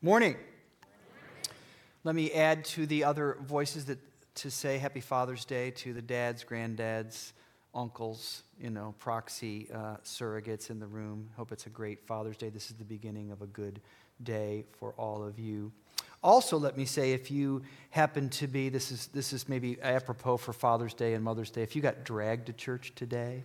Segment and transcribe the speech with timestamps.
[0.00, 0.36] Morning.
[2.04, 3.98] Let me add to the other voices that
[4.36, 7.32] to say Happy Father's Day to the dads, granddads,
[7.74, 11.30] uncles, you know, proxy uh, surrogates in the room.
[11.36, 12.48] Hope it's a great Father's Day.
[12.48, 13.80] This is the beginning of a good
[14.22, 15.72] day for all of you.
[16.22, 20.36] Also, let me say, if you happen to be, this is, this is maybe apropos
[20.36, 23.44] for Father's Day and Mother's Day, if you got dragged to church today,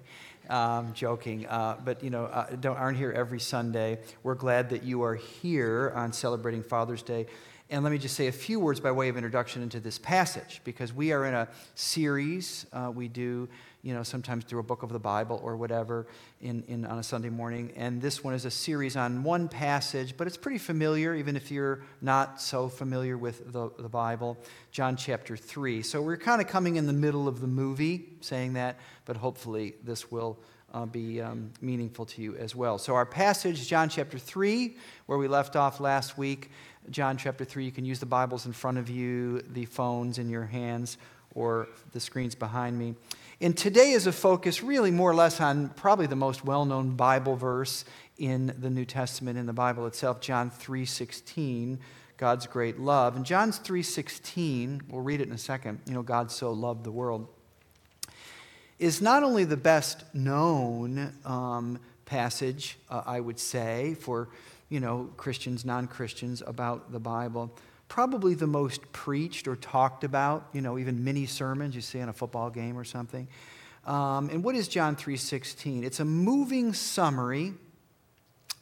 [0.50, 4.84] um, joking, uh, but you know, uh, don't, aren't here every Sunday, we're glad that
[4.84, 7.28] you are here on celebrating Father's Day.
[7.74, 10.61] And let me just say a few words by way of introduction into this passage,
[10.64, 13.50] because we are in a series uh, we do
[13.84, 16.07] you know, sometimes through a book of the Bible or whatever
[16.39, 17.74] in, in, on a Sunday morning.
[17.75, 21.52] And this one is a series on one passage, but it's pretty familiar, even if
[21.52, 24.38] you're not so familiar with the, the Bible.
[24.71, 25.82] John chapter 3.
[25.82, 29.75] So we're kind of coming in the middle of the movie saying that, but hopefully
[29.83, 30.39] this will.
[30.75, 32.80] Uh, be um, meaningful to you as well.
[32.80, 36.50] So, our passage, John chapter 3, where we left off last week.
[36.89, 40.30] John chapter 3, you can use the Bibles in front of you, the phones in
[40.30, 40.97] your hands,
[41.33, 42.95] or the screens behind me.
[43.39, 47.35] And today is a focus really more or less on probably the most well-known Bible
[47.35, 47.85] verse
[48.17, 51.80] in the New Testament in the Bible itself, John 3:16,
[52.17, 53.15] God's great love.
[53.15, 55.80] And John's 3:16, we'll read it in a second.
[55.86, 57.27] You know, God so loved the world.
[58.77, 64.30] Is not only the best known um, passage, uh, I would say, for
[64.73, 67.55] you know Christians, non-Christians about the Bible
[67.93, 72.09] probably the most preached or talked about, you know, even mini sermons you see on
[72.09, 73.27] a football game or something.
[73.85, 75.83] Um, and what is John 3:16?
[75.83, 77.53] It's a moving summary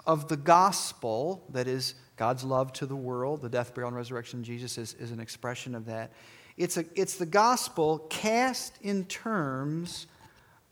[0.05, 3.39] of the gospel that is God's love to the world.
[3.41, 6.11] The death, burial, and resurrection of Jesus is, is an expression of that.
[6.57, 10.07] It's, a, it's the gospel cast in terms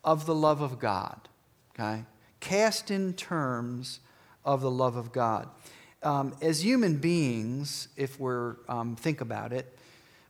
[0.04, 1.30] of the love of God.
[1.74, 2.04] Okay?
[2.42, 4.02] Cast in terms
[4.46, 5.50] of the love of God
[6.04, 9.78] um, as human beings, if we're um, think about it,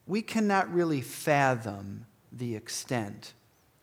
[0.07, 3.33] we cannot really fathom the extent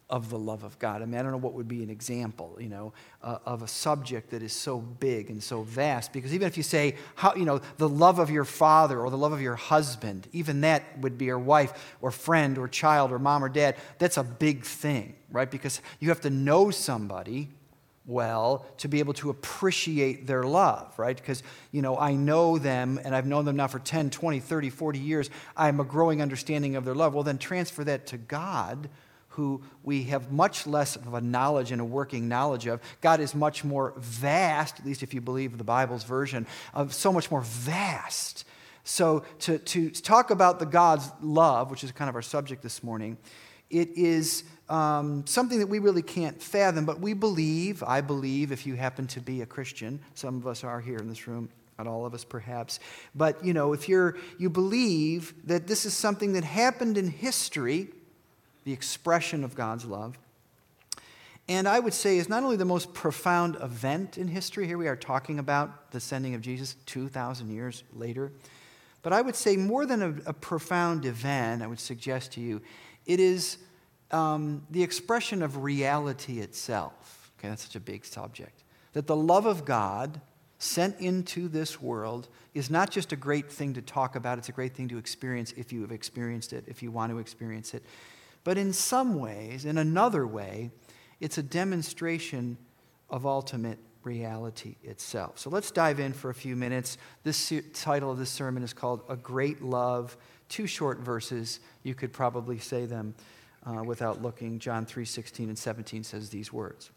[0.09, 1.03] of the love of God.
[1.03, 2.93] I mean, I don't know what would be an example, you know,
[3.25, 6.13] uh, of a subject that is so big and so vast.
[6.13, 9.19] Because even if you say, how, you know, the love of your father or the
[9.19, 13.19] love of your husband, even that would be your wife or friend or child or
[13.19, 13.77] mom or dad.
[13.99, 15.51] That's a big thing, right?
[15.51, 17.49] Because you have to know somebody
[18.07, 21.17] well to be able to appreciate their love, right?
[21.17, 24.71] Because, you know, I know them and I've known them now for 10, 20, 30,
[24.71, 25.31] 40 years.
[25.57, 27.15] I am a growing understanding of their love.
[27.15, 28.89] Well, then transfer that to God,
[29.31, 32.81] who we have much less of a knowledge and a working knowledge of.
[33.01, 37.13] God is much more vast, at least if you believe the Bible's version, of so
[37.13, 38.45] much more vast.
[38.85, 42.85] So to, to talk about the God's love, which is kind of our subject this
[42.85, 43.19] morning,
[43.69, 48.67] it is um, something that we really can't fathom, but we believe, I believe, if
[48.67, 51.87] you happen to be a Christian, some of us are here in this room, not
[51.87, 52.81] all of us perhaps,
[53.15, 57.89] but you know, if you're, you believe that this is something that happened in history,
[58.65, 60.19] the expression of God's love,
[61.49, 64.89] and I would say is not only the most profound event in history, here we
[64.89, 68.33] are talking about the sending of Jesus 2,000 years later,
[69.03, 72.61] but I would say more than a, a profound event, I would suggest to you,
[73.07, 73.59] it is
[74.11, 77.33] um, the expression of reality itself.
[77.39, 78.63] Okay, that's such a big subject.
[78.93, 80.21] That the love of God
[80.59, 84.53] sent into this world is not just a great thing to talk about, it's a
[84.53, 87.83] great thing to experience if you have experienced it, if you want to experience it.
[88.43, 90.71] But in some ways, in another way,
[91.21, 92.57] it's a demonstration
[93.11, 95.39] of ultimate reality itself.
[95.39, 96.97] So let's dive in for a few minutes.
[97.25, 100.17] This title of this sermon is called A Great Love.
[100.49, 101.61] Two short verses.
[101.83, 103.15] You could probably say them
[103.67, 104.59] uh, without looking.
[104.59, 106.91] John 3 16 and 17 says these words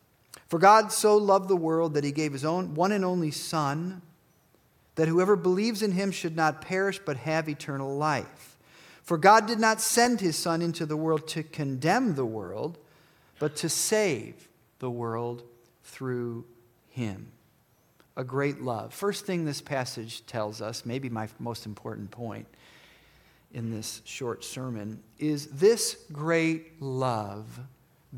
[0.47, 4.01] For God so loved the world that he gave his own one and only Son,
[4.95, 8.57] that whoever believes in him should not perish but have eternal life.
[9.03, 12.77] For God did not send his Son into the world to condemn the world,
[13.39, 14.47] but to save
[14.77, 15.43] the world
[15.83, 16.45] through
[16.89, 17.31] him.
[18.15, 18.93] A great love.
[18.93, 22.45] First thing this passage tells us, maybe my most important point,
[23.53, 27.59] in this short sermon is this great love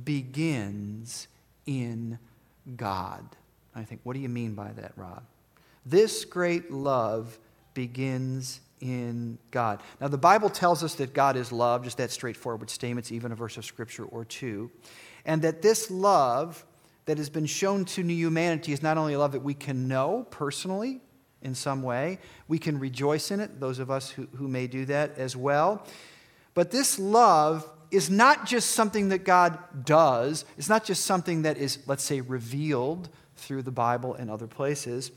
[0.03, 1.27] begins
[1.65, 2.19] in
[2.75, 3.25] God.
[3.73, 5.23] I think, what do you mean by that, Rob?
[5.85, 7.39] This great love
[7.73, 9.81] begins in God.
[9.99, 13.31] Now, the Bible tells us that God is love, just that straightforward statement, it's even
[13.31, 14.69] a verse of Scripture or two.
[15.25, 16.65] And that this love
[17.05, 20.27] that has been shown to humanity is not only a love that we can know
[20.29, 21.01] personally,
[21.41, 22.19] in some way.
[22.47, 25.85] We can rejoice in it, those of us who, who may do that as well.
[26.53, 31.57] But this love is not just something that God does, it's not just something that
[31.57, 35.11] is, let's say, revealed through the Bible and other places.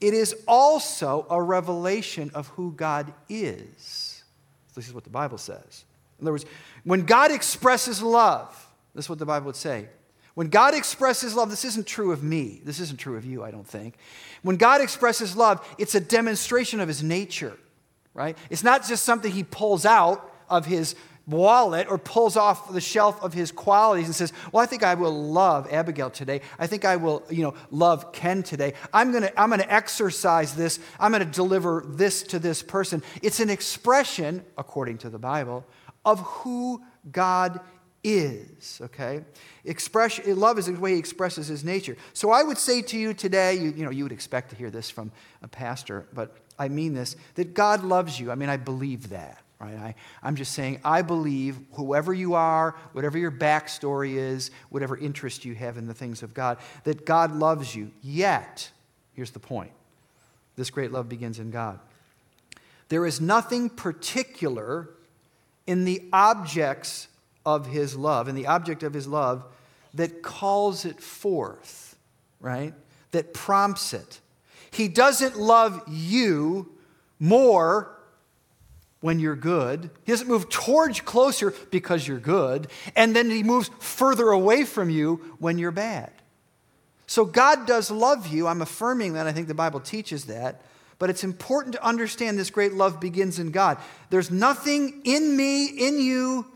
[0.00, 4.22] it is also a revelation of who God is.
[4.74, 5.84] This is what the Bible says.
[6.18, 6.46] In other words,
[6.84, 9.88] when God expresses love, this is what the Bible would say.
[10.34, 12.60] When God expresses love, this isn't true of me.
[12.64, 13.96] This isn't true of you, I don't think.
[14.42, 17.56] When God expresses love, it's a demonstration of his nature,
[18.14, 18.38] right?
[18.48, 20.94] It's not just something he pulls out of his
[21.26, 24.94] wallet or pulls off the shelf of his qualities and says, Well, I think I
[24.94, 26.40] will love Abigail today.
[26.58, 28.74] I think I will, you know, love Ken today.
[28.92, 30.80] I'm gonna, I'm gonna exercise this.
[30.98, 33.02] I'm gonna deliver this to this person.
[33.22, 35.64] It's an expression, according to the Bible,
[36.04, 37.60] of who God
[38.02, 39.22] is, okay?
[39.64, 41.96] Expression, love is the way he expresses his nature.
[42.12, 44.70] So I would say to you today, you, you know, you would expect to hear
[44.70, 45.12] this from
[45.42, 48.30] a pastor, but I mean this, that God loves you.
[48.30, 49.76] I mean, I believe that right?
[49.76, 55.44] I, I'm just saying, I believe whoever you are, whatever your backstory is, whatever interest
[55.44, 57.90] you have in the things of God, that God loves you.
[58.02, 58.70] Yet,
[59.12, 59.70] here's the point
[60.56, 61.78] this great love begins in God.
[62.88, 64.88] There is nothing particular
[65.66, 67.08] in the objects
[67.44, 69.44] of his love, and the object of his love,
[69.94, 71.96] that calls it forth,
[72.40, 72.74] right?
[73.12, 74.20] That prompts it.
[74.70, 76.70] He doesn't love you
[77.18, 77.96] more
[79.00, 79.90] when you're good.
[80.04, 82.68] He doesn't move towards closer because you're good.
[82.94, 86.12] And then he moves further away from you when you're bad.
[87.06, 88.46] So God does love you.
[88.46, 89.26] I'm affirming that.
[89.26, 90.62] I think the Bible teaches that.
[90.98, 93.78] But it's important to understand this great love begins in God.
[94.10, 96.46] There's nothing in me, in you,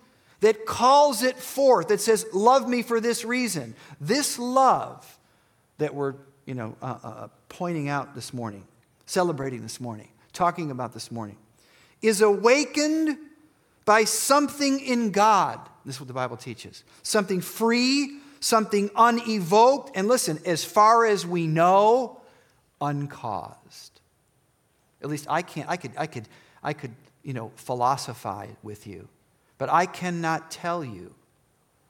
[0.44, 3.74] that calls it forth, that says, Love me for this reason.
[3.98, 5.18] This love
[5.78, 8.66] that we're you know, uh, uh, pointing out this morning,
[9.06, 11.38] celebrating this morning, talking about this morning,
[12.02, 13.16] is awakened
[13.86, 15.60] by something in God.
[15.86, 21.26] This is what the Bible teaches something free, something unevoked, and listen, as far as
[21.26, 22.20] we know,
[22.82, 23.98] uncaused.
[25.02, 26.28] At least I can't, I could, I could,
[26.62, 26.92] I could,
[27.22, 29.08] you know, philosophize with you,
[29.58, 31.14] but I cannot tell you.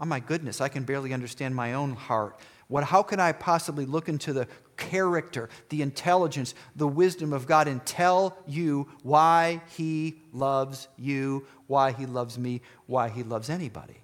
[0.01, 2.39] Oh my goodness, I can barely understand my own heart.
[2.69, 7.69] What, how can I possibly look into the character, the intelligence, the wisdom of God
[7.69, 13.97] and tell you why He loves you, why He loves me, why He loves anybody.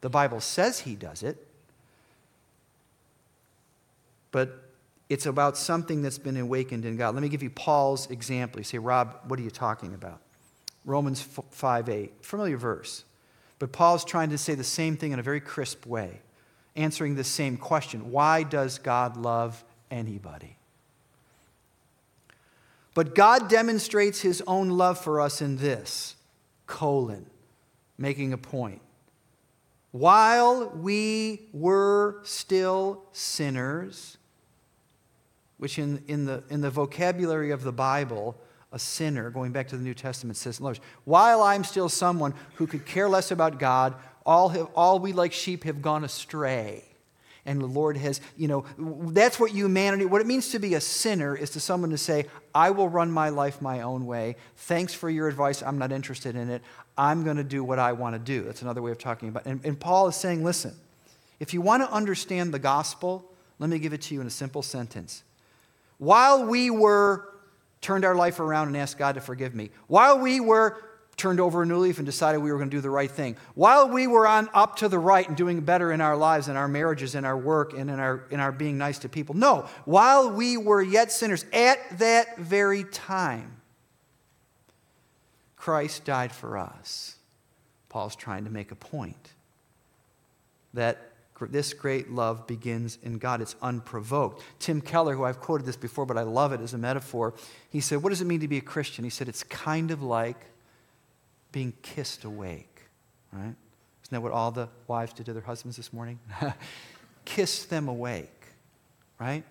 [0.00, 1.46] The Bible says He does it,
[4.32, 4.70] but
[5.08, 7.14] it's about something that's been awakened in God.
[7.14, 8.60] Let me give you Paul's example.
[8.60, 10.20] You say, Rob, what are you talking about?
[10.84, 13.04] Romans 5 8, familiar verse.
[13.58, 16.20] But Paul's trying to say the same thing in a very crisp way,
[16.76, 20.56] answering the same question Why does God love anybody.
[22.94, 26.16] But God demonstrates his own love for us in this
[26.66, 27.26] colon,
[27.98, 28.80] making a point.
[29.92, 34.18] While we were still sinners,
[35.58, 38.36] which in, in, the, in the vocabulary of the Bible,
[38.72, 40.60] a sinner, going back to the New Testament, says,
[41.04, 43.94] While I'm still someone who could care less about God,
[44.24, 46.84] all, have, all we like sheep have gone astray
[47.46, 50.80] and the Lord has, you know, that's what humanity, what it means to be a
[50.80, 54.36] sinner is to someone to say, I will run my life my own way.
[54.56, 55.62] Thanks for your advice.
[55.62, 56.62] I'm not interested in it.
[56.98, 58.42] I'm going to do what I want to do.
[58.44, 59.50] That's another way of talking about it.
[59.50, 60.74] And, and Paul is saying, listen,
[61.38, 63.24] if you want to understand the gospel,
[63.58, 65.22] let me give it to you in a simple sentence.
[65.98, 67.28] While we were
[67.80, 70.82] turned our life around and asked God to forgive me, while we were
[71.16, 73.36] turned over a new leaf and decided we were going to do the right thing.
[73.54, 76.56] While we were on up to the right and doing better in our lives, in
[76.56, 79.36] our marriages, in our work, and in our, in our being nice to people.
[79.36, 83.60] No, while we were yet sinners, at that very time,
[85.56, 87.16] Christ died for us.
[87.90, 89.32] Paul's trying to make a point
[90.72, 91.09] that
[91.46, 93.40] this great love begins in God.
[93.40, 94.42] It's unprovoked.
[94.58, 97.34] Tim Keller, who I've quoted this before, but I love it as a metaphor,
[97.70, 99.04] he said, What does it mean to be a Christian?
[99.04, 100.46] He said, It's kind of like
[101.52, 102.82] being kissed awake,
[103.32, 103.54] right?
[104.10, 106.18] Isn't that what all the wives did to their husbands this morning?
[107.24, 108.46] Kiss them awake,
[109.18, 109.44] right?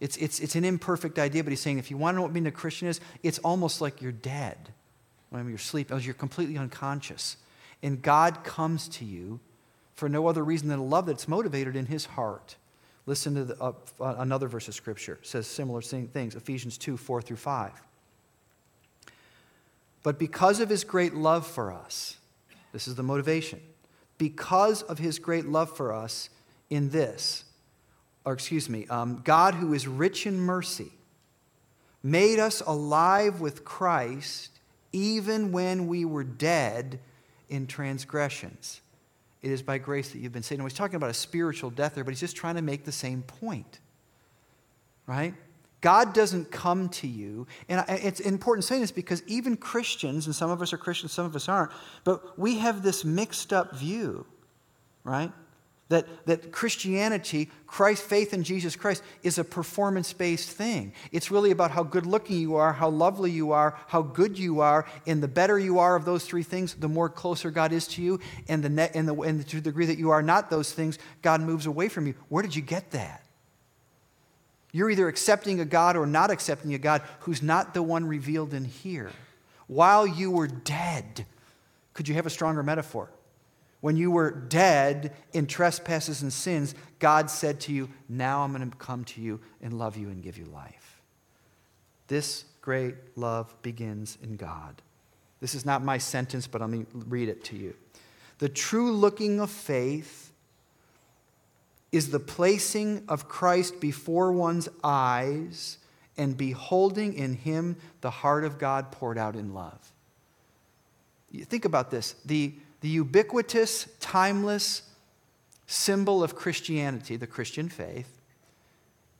[0.00, 2.32] It's, it's, it's an imperfect idea, but he's saying if you want to know what
[2.32, 4.56] being a Christian is, it's almost like you're dead
[5.30, 7.36] when you're sleeping, oh, you're completely unconscious.
[7.82, 9.40] And God comes to you
[10.02, 12.56] for no other reason than a love that's motivated in his heart.
[13.06, 15.20] Listen to the, uh, another verse of Scripture.
[15.22, 17.70] It says similar things Ephesians 2 4 through 5.
[20.02, 22.16] But because of his great love for us,
[22.72, 23.60] this is the motivation.
[24.18, 26.30] Because of his great love for us
[26.68, 27.44] in this,
[28.24, 30.90] or excuse me, um, God, who is rich in mercy,
[32.02, 34.50] made us alive with Christ
[34.92, 36.98] even when we were dead
[37.48, 38.80] in transgressions.
[39.42, 40.60] It is by grace that you've been saved.
[40.60, 42.92] And he's talking about a spiritual death there, but he's just trying to make the
[42.92, 43.80] same point.
[45.06, 45.34] Right?
[45.80, 47.48] God doesn't come to you.
[47.68, 51.26] And it's important saying this because even Christians, and some of us are Christians, some
[51.26, 51.72] of us aren't,
[52.04, 54.24] but we have this mixed up view,
[55.02, 55.32] right?
[55.92, 60.94] That, that Christianity, Christ, faith in Jesus Christ, is a performance based thing.
[61.12, 64.60] It's really about how good looking you are, how lovely you are, how good you
[64.60, 64.86] are.
[65.06, 68.02] And the better you are of those three things, the more closer God is to
[68.02, 68.20] you.
[68.48, 70.98] And, the net, and, the, and to the degree that you are not those things,
[71.20, 72.14] God moves away from you.
[72.30, 73.22] Where did you get that?
[74.72, 78.54] You're either accepting a God or not accepting a God who's not the one revealed
[78.54, 79.10] in here.
[79.66, 81.26] While you were dead,
[81.92, 83.10] could you have a stronger metaphor?
[83.82, 88.70] When you were dead in trespasses and sins, God said to you, Now I'm going
[88.70, 91.02] to come to you and love you and give you life.
[92.06, 94.80] This great love begins in God.
[95.40, 97.74] This is not my sentence, but let me read it to you.
[98.38, 100.32] The true looking of faith
[101.90, 105.78] is the placing of Christ before one's eyes
[106.16, 109.92] and beholding in him the heart of God poured out in love.
[111.32, 112.12] You think about this.
[112.24, 114.82] The, the ubiquitous, timeless
[115.66, 118.20] symbol of Christianity, the Christian faith,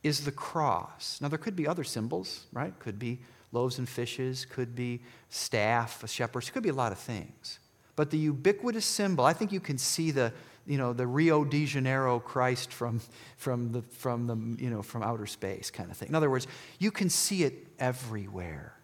[0.03, 1.21] is the cross.
[1.21, 2.77] Now, there could be other symbols, right?
[2.81, 3.21] Could be
[3.53, 5.01] loaves and fishes, could be
[5.31, 7.61] staff, a shepherds, could be a lot of things.
[7.95, 10.33] But the ubiquitous symbol, I think you can see the,
[10.67, 13.01] you know, the Rio de Janeiro Christ from,
[13.37, 16.09] from, the, from, the, you know, from outer space kind of thing.
[16.09, 16.49] In other words,
[16.81, 18.75] you can see it everywhere.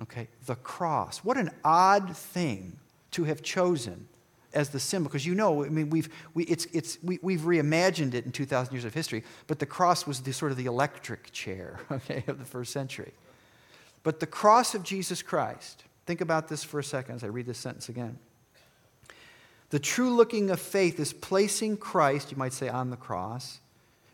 [0.00, 0.28] Okay?
[0.46, 1.18] The cross.
[1.18, 2.78] What an odd thing
[3.12, 4.08] to have chosen
[4.54, 8.14] as the symbol, because you know, I mean, we've, we, it's, it's, we, we've reimagined
[8.14, 11.32] it in 2,000 years of history, but the cross was the sort of the electric
[11.32, 13.12] chair, okay, of the first century.
[14.02, 17.46] But the cross of Jesus Christ, think about this for a second as I read
[17.46, 18.18] this sentence again.
[19.70, 23.60] The true looking of faith is placing Christ, you might say, on the cross,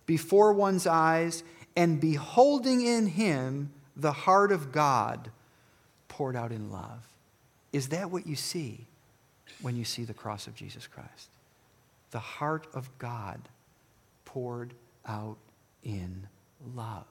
[0.07, 1.43] before one's eyes
[1.75, 5.31] and beholding in him the heart of God
[6.07, 7.05] poured out in love.
[7.73, 8.87] Is that what you see
[9.61, 11.29] when you see the cross of Jesus Christ?
[12.11, 13.41] The heart of God
[14.25, 14.75] poured
[15.07, 15.37] out
[15.83, 16.27] in
[16.75, 17.05] love.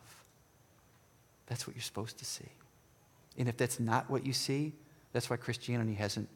[1.48, 2.50] That's what you're supposed to see.
[3.38, 4.74] And if that's not what you see,
[5.14, 6.28] that's why Christianity hasn't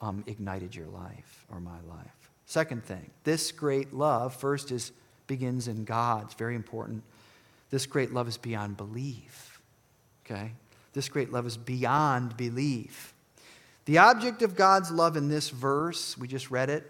[0.00, 2.30] um, ignited your life or my life.
[2.46, 4.92] Second thing, this great love, first, is
[5.30, 6.24] begins in God.
[6.24, 7.04] It's very important.
[7.70, 9.60] This great love is beyond belief.
[10.26, 10.50] Okay?
[10.92, 13.14] This great love is beyond belief.
[13.90, 16.88] The object of God's love in this verse, we just read it,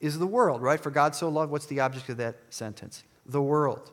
[0.00, 0.80] is the world, right?
[0.80, 3.04] For God so loved, what's the object of that sentence?
[3.24, 3.88] The world.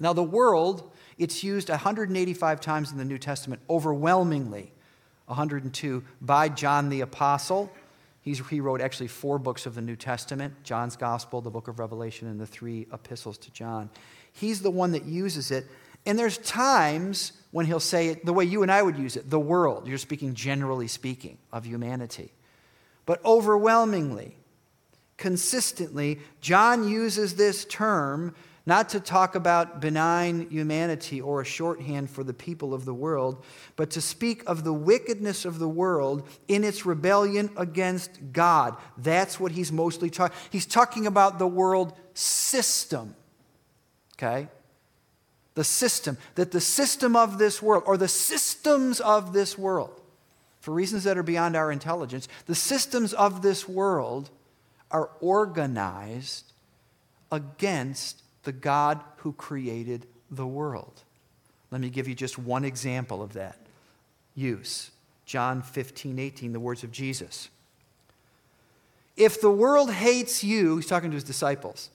[0.00, 4.72] Now, the world, it's used 185 times in the New Testament, overwhelmingly
[5.26, 7.70] 102 by John the Apostle.
[8.22, 11.78] He's, he wrote actually four books of the New Testament John's Gospel, the book of
[11.78, 13.90] Revelation, and the three epistles to John.
[14.32, 15.66] He's the one that uses it.
[16.04, 19.30] And there's times when he'll say it the way you and I would use it
[19.30, 19.86] the world.
[19.86, 22.32] You're speaking generally speaking of humanity.
[23.06, 24.36] But overwhelmingly,
[25.16, 32.22] consistently, John uses this term not to talk about benign humanity or a shorthand for
[32.22, 33.44] the people of the world,
[33.74, 38.76] but to speak of the wickedness of the world in its rebellion against God.
[38.96, 40.36] That's what he's mostly talking.
[40.50, 43.16] He's talking about the world system.
[44.16, 44.48] Okay?
[45.54, 50.00] The system, that the system of this world, or the systems of this world,
[50.60, 54.30] for reasons that are beyond our intelligence, the systems of this world
[54.90, 56.52] are organized
[57.30, 61.02] against the God who created the world.
[61.70, 63.58] Let me give you just one example of that
[64.34, 64.90] use.
[65.24, 67.48] John 15, 18, the words of Jesus.
[69.16, 71.90] If the world hates you, he's talking to his disciples.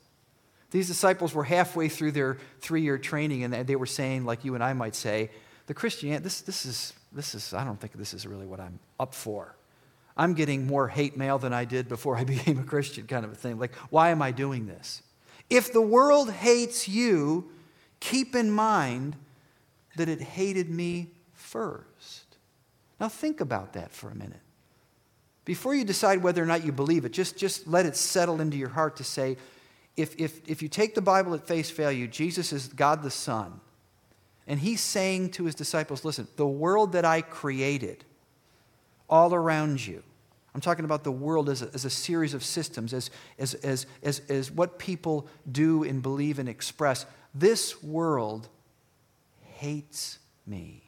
[0.71, 4.55] These disciples were halfway through their three year training, and they were saying, like you
[4.55, 5.29] and I might say,
[5.67, 8.79] the Christian, this, this, is, this is, I don't think this is really what I'm
[8.99, 9.55] up for.
[10.15, 13.31] I'm getting more hate mail than I did before I became a Christian, kind of
[13.31, 13.59] a thing.
[13.59, 15.01] Like, why am I doing this?
[15.49, 17.49] If the world hates you,
[17.99, 19.15] keep in mind
[19.95, 22.25] that it hated me first.
[22.99, 24.41] Now, think about that for a minute.
[25.45, 28.57] Before you decide whether or not you believe it, just, just let it settle into
[28.57, 29.37] your heart to say,
[29.97, 33.59] if, if, if you take the Bible at face value, Jesus is God the Son,
[34.45, 38.05] and he's saying to his disciples, listen, the world that I created
[39.09, 40.03] all around you,
[40.53, 43.85] I'm talking about the world as a, as a series of systems, as, as, as,
[44.01, 47.05] as, as what people do and believe and express.
[47.35, 48.47] This world
[49.55, 50.83] hates me.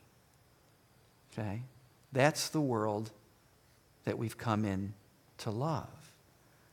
[1.33, 1.61] Okay?
[2.11, 3.11] That's the world
[4.05, 4.93] that we've come in
[5.39, 5.98] to love.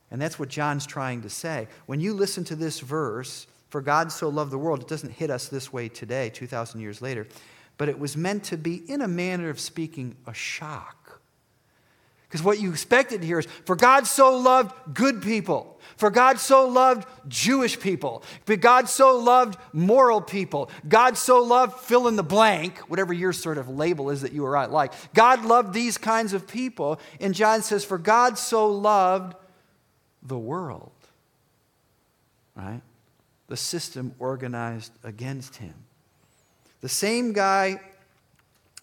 [0.09, 1.67] And that's what John's trying to say.
[1.85, 5.29] When you listen to this verse, For God so loved the world, it doesn't hit
[5.29, 7.27] us this way today, 2,000 years later,
[7.77, 11.21] but it was meant to be, in a manner of speaking, a shock.
[12.27, 15.79] Because what you expected to hear is, for God so loved good people.
[15.95, 18.21] For God so loved Jewish people.
[18.45, 20.69] But God so loved moral people.
[20.87, 24.45] God so loved fill in the blank, whatever your sort of label is that you
[24.45, 24.91] are like.
[25.13, 26.99] God loved these kinds of people.
[27.21, 29.35] And John says, for God so loved
[30.27, 30.91] the world.
[32.55, 32.81] Right?
[33.47, 35.73] The system organized against him.
[36.81, 37.79] The same guy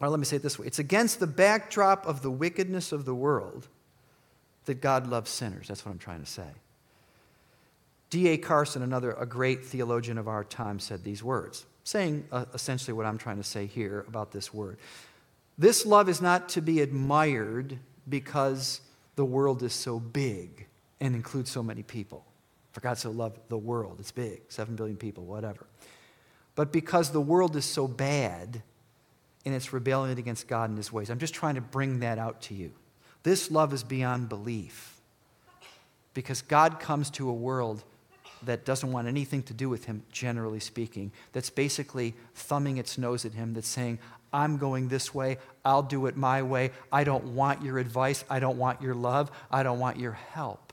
[0.01, 3.05] or let me say it this way it's against the backdrop of the wickedness of
[3.05, 3.69] the world
[4.67, 5.69] that God loves sinners.
[5.69, 6.49] That's what I'm trying to say.
[8.11, 8.39] D.A.
[8.39, 13.07] Carson, another a great theologian of our time, said these words, saying uh, essentially what
[13.07, 14.79] I'm trying to say here about this word.
[15.59, 18.81] This love is not to be admired because
[19.17, 20.67] the world is so big
[21.05, 22.25] and includes so many people.
[22.73, 25.67] For God so loved the world, it's big, 7 billion people, whatever.
[26.57, 28.63] But because the world is so bad
[29.45, 31.11] in its rebellion against God and his ways.
[31.11, 32.73] I'm just trying to bring that out to you.
[33.23, 35.01] This love is beyond belief
[36.15, 37.85] because God comes to a world
[38.45, 43.25] that doesn't want anything to do with him, generally speaking, that's basically thumbing its nose
[43.25, 43.99] at him, that's saying,
[44.33, 48.41] I'm going this way, I'll do it my way, I don't want your advice, I
[48.41, 50.64] don't want your love, I don't want your help.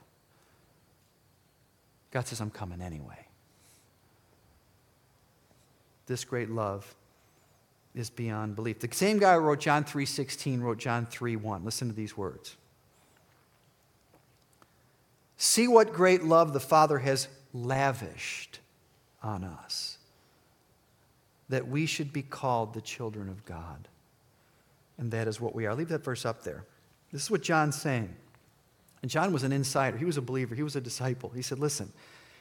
[2.12, 3.28] God says, I'm coming anyway.
[6.06, 6.96] This great love
[7.96, 8.80] is beyond belief.
[8.80, 11.64] The same guy who wrote John 3:16 wrote John 3:1.
[11.64, 12.56] Listen to these words.
[15.38, 18.60] See what great love the Father has lavished
[19.24, 19.98] on us
[21.52, 23.90] that we should be called the children of God.
[24.98, 25.76] And that is what we are.
[25.76, 26.64] Leave that verse up there.
[27.12, 28.16] This is what John's saying.
[29.02, 29.98] And John was an insider.
[29.98, 30.56] He was a believer.
[30.56, 31.30] He was a disciple.
[31.30, 31.92] He said, Listen,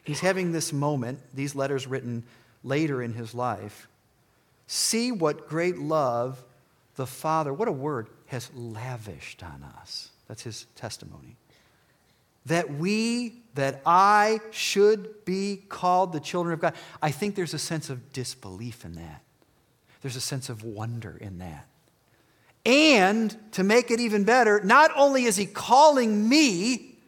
[0.05, 2.25] he's having this moment, these letters written
[2.63, 3.89] later in his life,
[4.73, 6.45] See what great love
[6.95, 10.11] the Father, what a word, has lavished on us.
[10.29, 11.35] That's his testimony.
[12.47, 16.75] That we, that I should be called the children of God.
[17.03, 19.23] I think there's a sense of disbelief in that.
[20.03, 21.67] There's a sense of wonder in that.
[22.65, 26.99] And to make it even better, not only is he calling me,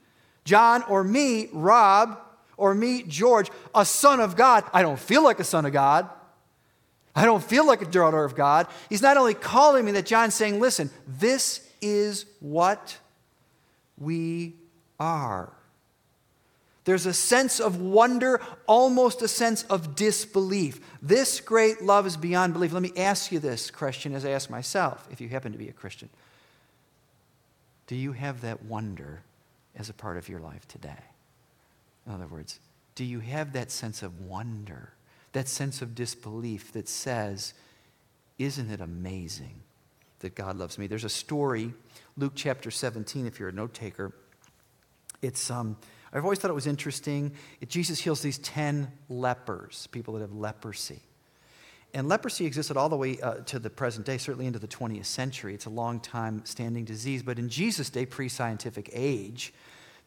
[0.44, 2.18] John, or me, Rob,
[2.56, 4.64] or me, George, a son of God.
[4.72, 6.08] I don't feel like a son of God.
[7.14, 8.66] I don't feel like a daughter of God.
[8.88, 12.96] He's not only calling me that John's saying, listen, this is what
[13.98, 14.54] we
[14.98, 15.52] are.
[16.84, 20.80] There's a sense of wonder, almost a sense of disbelief.
[21.00, 22.72] This great love is beyond belief.
[22.72, 25.68] Let me ask you this question as I ask myself, if you happen to be
[25.68, 26.08] a Christian.
[27.86, 29.22] Do you have that wonder
[29.76, 31.04] as a part of your life today?
[32.06, 32.58] In other words,
[32.94, 34.92] do you have that sense of wonder?
[35.32, 37.54] that sense of disbelief that says,
[38.38, 39.60] Isn't it amazing
[40.20, 40.86] that God loves me?
[40.86, 41.72] There's a story,
[42.16, 44.12] Luke chapter 17, if you're a note taker.
[45.20, 45.76] It's, um,
[46.12, 47.32] I've always thought it was interesting.
[47.68, 51.00] Jesus heals these 10 lepers, people that have leprosy.
[51.94, 55.06] And leprosy existed all the way uh, to the present day, certainly into the 20th
[55.06, 55.54] century.
[55.54, 57.22] It's a long time standing disease.
[57.22, 59.52] But in Jesus' day, pre scientific age,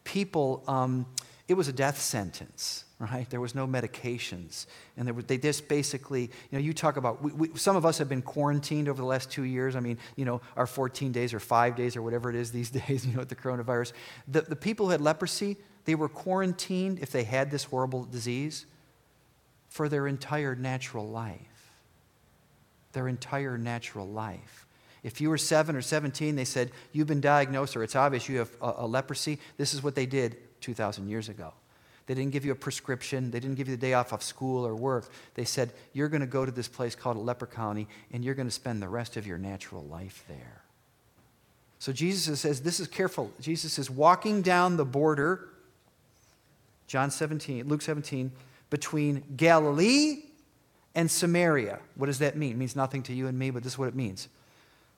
[0.04, 1.06] people, um,
[1.48, 3.28] it was a death sentence right?
[3.28, 4.66] There was no medications.
[4.96, 8.08] And they just basically, you know, you talk about, we, we, some of us have
[8.08, 9.76] been quarantined over the last two years.
[9.76, 12.70] I mean, you know, our 14 days or five days or whatever it is these
[12.86, 13.92] days, you know, with the coronavirus.
[14.28, 18.66] The, the people who had leprosy, they were quarantined if they had this horrible disease
[19.68, 21.70] for their entire natural life.
[22.92, 24.66] Their entire natural life.
[25.02, 28.38] If you were seven or 17, they said, You've been diagnosed, or it's obvious you
[28.38, 29.38] have a, a leprosy.
[29.56, 31.52] This is what they did 2,000 years ago.
[32.06, 33.30] They didn't give you a prescription.
[33.30, 35.08] They didn't give you the day off of school or work.
[35.34, 38.34] They said, You're going to go to this place called a leper colony, and you're
[38.34, 40.62] going to spend the rest of your natural life there.
[41.78, 43.30] So Jesus says, This is careful.
[43.40, 45.48] Jesus is walking down the border,
[46.86, 48.32] John 17, Luke 17,
[48.70, 50.22] between Galilee
[50.94, 51.78] and Samaria.
[51.94, 52.52] What does that mean?
[52.52, 54.28] It means nothing to you and me, but this is what it means.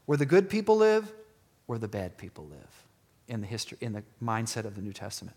[0.07, 1.13] Where the good people live,
[1.67, 2.85] where the bad people live
[3.27, 5.37] in the history, in the mindset of the New Testament.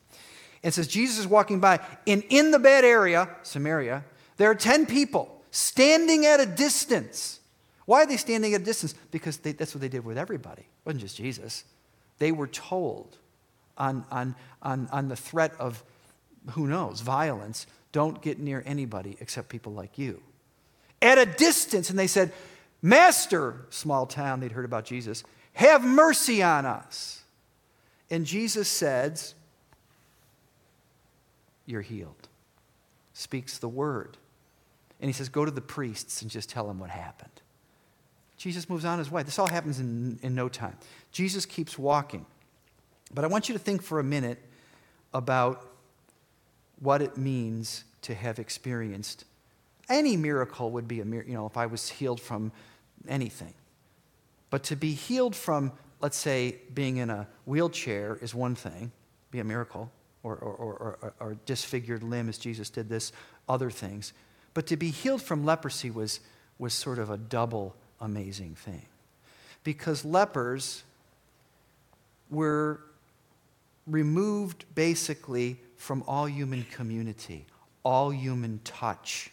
[0.64, 4.04] It says Jesus is walking by, and in the bed area, Samaria,
[4.38, 7.40] there are 10 people standing at a distance.
[7.86, 8.94] Why are they standing at a distance?
[9.12, 10.62] Because they, that's what they did with everybody.
[10.62, 11.66] It wasn't just Jesus.
[12.20, 13.18] They were told
[13.78, 15.84] on, on, on, on the threat of,
[16.52, 20.22] who knows, violence don't get near anybody except people like you.
[21.02, 22.32] At a distance, and they said,
[22.82, 25.24] Master, small town, they'd heard about Jesus,
[25.54, 27.24] have mercy on us.
[28.10, 29.36] And Jesus says,
[31.66, 32.28] you're healed.
[33.14, 34.18] speaks the word.
[35.00, 37.32] And he says, Go to the priests and just tell them what happened.
[38.38, 39.24] Jesus moves on his way.
[39.24, 40.76] This all happens in, in no time.
[41.12, 42.26] Jesus keeps walking.
[43.14, 44.40] But I want you to think for a minute
[45.14, 45.71] about
[46.82, 49.24] what it means to have experienced
[49.92, 52.52] any miracle would be a miracle, you know, if I was healed from
[53.08, 53.54] anything.
[54.50, 58.92] But to be healed from, let's say, being in a wheelchair is one thing,
[59.32, 59.92] be a miracle,
[60.24, 63.12] or, or, or, or, disfigured limb as Jesus did this,
[63.50, 64.14] other things.
[64.54, 66.20] But to be healed from leprosy was,
[66.60, 68.86] was sort of a double amazing thing.
[69.64, 70.84] Because lepers
[72.30, 72.82] were
[73.88, 77.48] removed basically from all human community,
[77.84, 79.32] all human touch,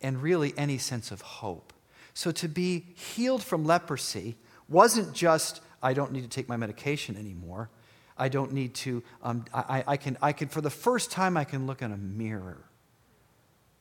[0.00, 1.72] and really any sense of hope.
[2.14, 4.36] So to be healed from leprosy
[4.68, 7.70] wasn't just, I don't need to take my medication anymore.
[8.16, 11.42] I don't need to, um, I, I, can, I can, for the first time, I
[11.42, 12.62] can look in a mirror,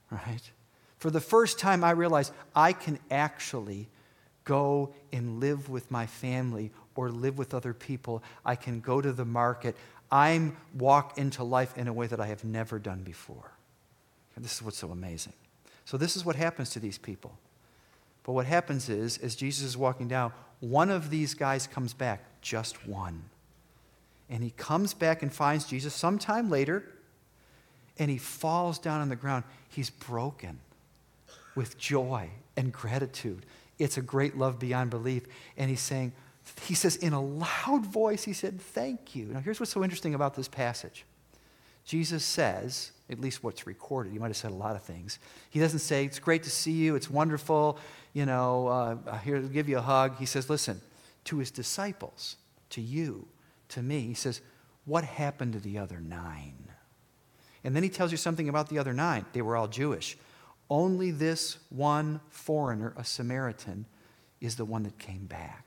[0.09, 0.51] right?
[0.97, 3.87] For the first time, I realize I can actually
[4.45, 8.23] go and live with my family or live with other people.
[8.43, 9.75] I can go to the market.
[10.13, 13.51] I'm walk into life in a way that I have never done before.
[14.35, 15.33] And this is what's so amazing.
[15.85, 17.35] So this is what happens to these people.
[18.23, 22.23] But what happens is, as Jesus is walking down, one of these guys comes back,
[22.41, 23.23] just one.
[24.29, 26.87] And he comes back and finds Jesus sometime later,
[27.97, 29.43] and he falls down on the ground.
[29.67, 30.59] He's broken
[31.55, 33.47] with joy and gratitude.
[33.79, 35.23] It's a great love beyond belief.
[35.57, 36.13] And he's saying,
[36.61, 39.27] he says in a loud voice, he said, Thank you.
[39.27, 41.05] Now, here's what's so interesting about this passage.
[41.85, 45.19] Jesus says, at least what's recorded, he might have said a lot of things.
[45.49, 47.77] He doesn't say, It's great to see you, it's wonderful,
[48.13, 50.17] you know, uh, here to give you a hug.
[50.17, 50.81] He says, Listen,
[51.25, 52.37] to his disciples,
[52.71, 53.27] to you,
[53.69, 54.41] to me, he says,
[54.85, 56.69] What happened to the other nine?
[57.63, 59.25] And then he tells you something about the other nine.
[59.31, 60.17] They were all Jewish.
[60.69, 63.85] Only this one foreigner, a Samaritan,
[64.41, 65.62] is the one that came back.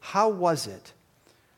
[0.00, 0.92] How was it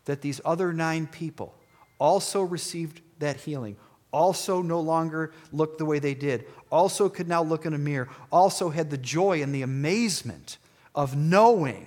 [0.05, 1.55] that these other nine people
[1.99, 3.77] also received that healing,
[4.13, 8.09] also no longer looked the way they did, also could now look in a mirror,
[8.31, 10.59] also had the joy and the amazement
[10.95, 11.87] of knowing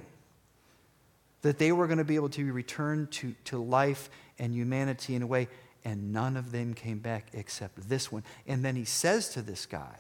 [1.42, 5.22] that they were going to be able to return to, to life and humanity in
[5.22, 5.48] a way,
[5.84, 8.24] and none of them came back except this one.
[8.48, 10.00] And then he says to this guy,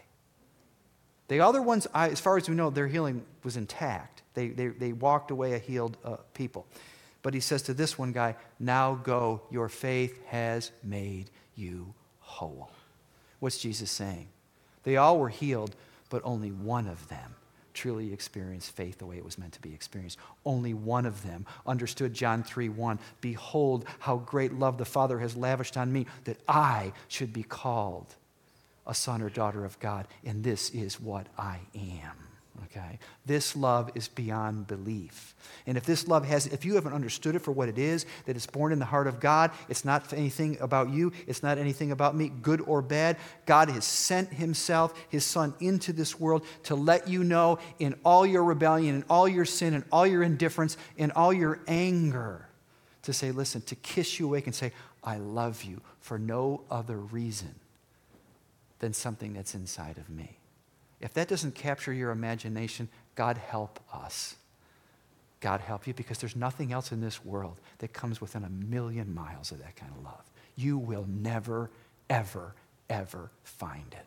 [1.28, 4.14] the other ones, as far as we know, their healing was intact.
[4.36, 6.67] They, they, they walked away a healed uh, people.
[7.24, 12.69] But he says to this one guy, Now go, your faith has made you whole.
[13.39, 14.28] What's Jesus saying?
[14.84, 15.76] They all were healed,
[16.10, 17.36] but only one of them
[17.74, 20.17] truly experienced faith the way it was meant to be experienced.
[20.45, 23.00] Only one of them understood John 3 1.
[23.21, 28.15] Behold, how great love the Father has lavished on me that I should be called
[28.88, 32.24] a son or daughter of God, and this is what I am.
[32.65, 33.00] Okay?
[33.26, 35.36] This love is beyond belief.
[35.68, 38.36] And if this love has, if you haven't understood it for what it is, that
[38.36, 41.91] it's born in the heart of God, it's not anything about you, it's not anything
[41.91, 43.18] about me, good or bad.
[43.46, 48.26] God has sent Himself, His Son, into this world to let you know in all
[48.26, 52.48] your rebellion, in all your sin, in all your indifference, in all your anger,
[53.04, 54.72] to say, listen, to kiss you awake and say,
[55.04, 57.56] I love you for no other reason
[58.80, 60.38] than something that's inside of me.
[61.01, 64.36] If that doesn't capture your imagination, God help us.
[65.41, 69.13] God help you because there's nothing else in this world that comes within a million
[69.13, 70.23] miles of that kind of love.
[70.55, 71.69] You will never,
[72.10, 72.55] ever,
[72.89, 74.05] ever find it.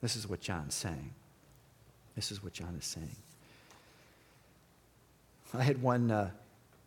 [0.00, 1.12] This is what John's saying.
[2.14, 3.16] This is what John is saying.
[5.52, 6.30] I had one uh,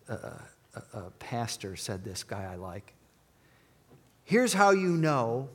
[0.08, 0.16] uh,
[0.94, 2.94] uh, pastor said this guy I like.
[4.24, 5.50] Here's how you know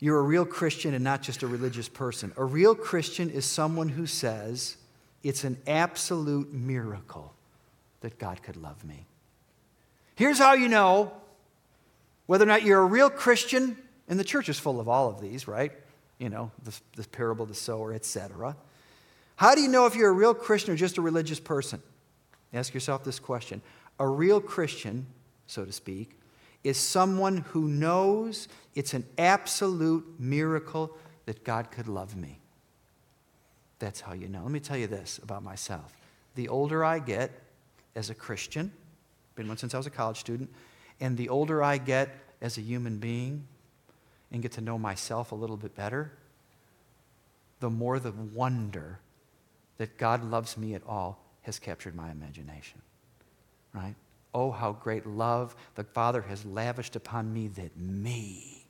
[0.00, 2.32] you're a real Christian and not just a religious person.
[2.36, 4.76] A real Christian is someone who says,
[5.22, 7.34] it's an absolute miracle
[8.00, 9.06] that God could love me.
[10.14, 11.12] Here's how you know
[12.26, 15.20] whether or not you're a real Christian, and the church is full of all of
[15.20, 15.72] these, right?
[16.18, 18.54] You know, the, the parable of the sower, etc.
[19.36, 21.80] How do you know if you're a real Christian or just a religious person?
[22.52, 23.62] Ask yourself this question.
[23.98, 25.06] A real Christian,
[25.46, 26.17] so to speak,
[26.68, 32.40] is someone who knows it's an absolute miracle that God could love me.
[33.78, 34.42] That's how you know.
[34.42, 35.96] Let me tell you this about myself.
[36.34, 37.30] The older I get
[37.96, 38.70] as a Christian,
[39.34, 40.50] been one since I was a college student,
[41.00, 43.46] and the older I get as a human being
[44.30, 46.12] and get to know myself a little bit better,
[47.60, 48.98] the more the wonder
[49.78, 52.82] that God loves me at all has captured my imagination.
[53.72, 53.94] Right?
[54.34, 58.66] Oh, how great love the Father has lavished upon me that me,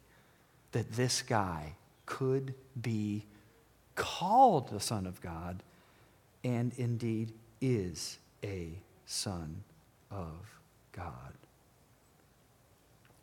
[0.73, 1.75] that this guy
[2.07, 3.25] could be
[3.94, 5.62] called the Son of God
[6.44, 8.71] and indeed is a
[9.07, 9.64] Son
[10.11, 10.61] of
[10.92, 11.35] God.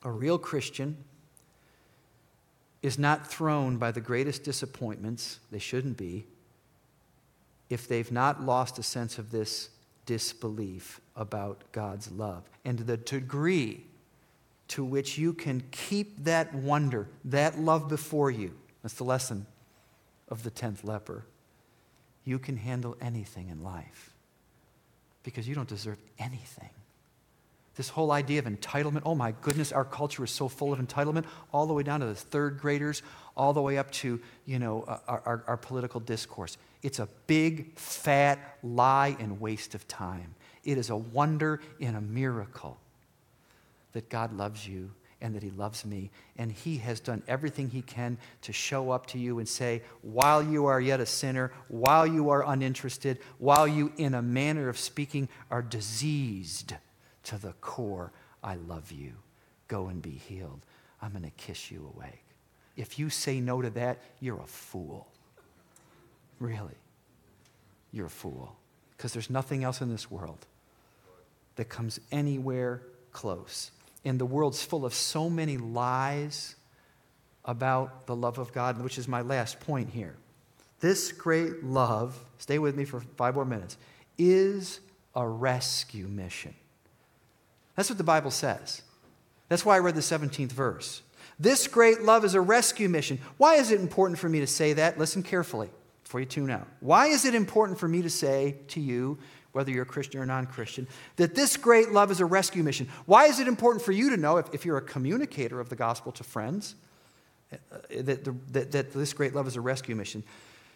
[0.03, 0.97] A real Christian
[2.83, 6.25] is not thrown by the greatest disappointments, they shouldn't be,
[7.69, 9.69] if they've not lost a sense of this
[10.05, 12.43] disbelief about God's love.
[12.63, 13.85] And the degree
[14.69, 19.45] to which you can keep that wonder, that love before you, that's the lesson
[20.29, 21.25] of the 10th leper.
[22.23, 24.11] You can handle anything in life
[25.23, 26.69] because you don't deserve anything.
[27.75, 31.25] This whole idea of entitlement, oh my goodness, our culture is so full of entitlement,
[31.51, 33.01] all the way down to the third graders,
[33.35, 36.57] all the way up to, you know, uh, our, our, our political discourse.
[36.85, 40.35] It's a big, fat lie and waste of time.
[40.63, 42.77] It is a wonder and a miracle
[43.93, 46.11] that God loves you and that He loves me.
[46.37, 50.43] And He has done everything He can to show up to you and say, while
[50.43, 54.77] you are yet a sinner, while you are uninterested, while you, in a manner of
[54.77, 56.75] speaking, are diseased
[57.23, 58.11] to the core,
[58.43, 59.13] I love you.
[59.67, 60.63] Go and be healed.
[61.01, 62.25] I'm going to kiss you awake.
[62.77, 65.07] If you say no to that, you're a fool.
[66.39, 66.75] Really.
[67.91, 68.55] You're a fool.
[68.95, 70.45] Because there's nothing else in this world
[71.55, 73.71] that comes anywhere close.
[74.03, 76.55] And the world's full of so many lies
[77.43, 80.15] about the love of God, which is my last point here.
[80.79, 83.77] This great love, stay with me for five more minutes,
[84.17, 84.79] is
[85.15, 86.53] a rescue mission.
[87.75, 88.81] That's what the Bible says.
[89.49, 91.01] That's why I read the 17th verse.
[91.39, 93.19] This great love is a rescue mission.
[93.37, 94.97] Why is it important for me to say that?
[94.97, 95.69] Listen carefully
[96.05, 96.67] before you tune out.
[96.79, 99.17] Why is it important for me to say to you,
[99.51, 102.87] whether you're a Christian or non Christian, that this great love is a rescue mission?
[103.05, 105.75] Why is it important for you to know, if, if you're a communicator of the
[105.75, 106.75] gospel to friends,
[107.51, 110.23] uh, that, that, that this great love is a rescue mission?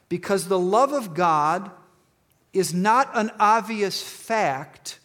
[0.10, 1.70] Because the love of God
[2.52, 5.00] is not an obvious fact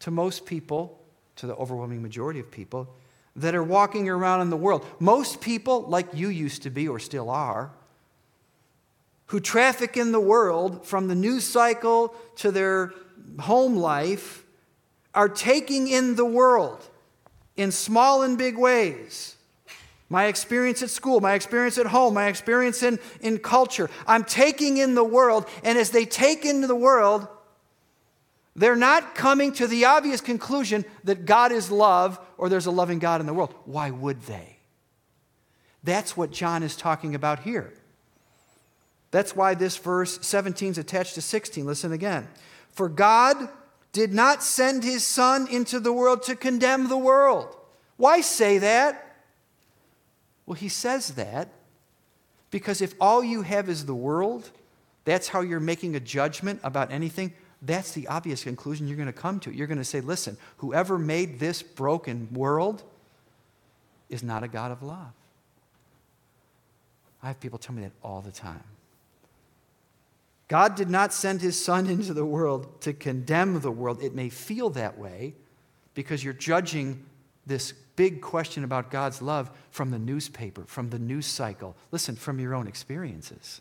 [0.00, 1.02] to most people,
[1.36, 2.94] to the overwhelming majority of people,
[3.36, 4.84] that are walking around in the world.
[5.00, 7.70] Most people, like you used to be or still are,
[9.28, 12.92] who traffic in the world from the news cycle to their
[13.40, 14.44] home life,
[15.14, 16.88] are taking in the world
[17.56, 19.36] in small and big ways.
[20.08, 23.90] My experience at school, my experience at home, my experience in, in culture.
[24.06, 27.28] I'm taking in the world, and as they take into the world,
[28.56, 32.98] they're not coming to the obvious conclusion that God is love or there's a loving
[32.98, 33.54] God in the world.
[33.66, 34.56] Why would they?
[35.84, 37.72] That's what John is talking about here.
[39.10, 41.64] That's why this verse 17 is attached to 16.
[41.66, 42.28] Listen again.
[42.72, 43.48] For God
[43.92, 47.56] did not send his Son into the world to condemn the world.
[47.96, 49.16] Why say that?
[50.46, 51.48] Well, he says that
[52.50, 54.50] because if all you have is the world,
[55.04, 59.12] that's how you're making a judgment about anything that's the obvious conclusion you're going to
[59.12, 59.50] come to.
[59.50, 62.82] You're going to say, listen, whoever made this broken world
[64.08, 65.12] is not a God of love.
[67.22, 68.62] I have people tell me that all the time.
[70.48, 74.02] God did not send his son into the world to condemn the world.
[74.02, 75.34] It may feel that way
[75.94, 77.04] because you're judging
[77.46, 81.76] this big question about God's love from the newspaper, from the news cycle.
[81.90, 83.60] Listen, from your own experiences.